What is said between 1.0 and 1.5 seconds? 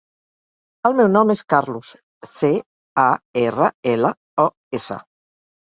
nom és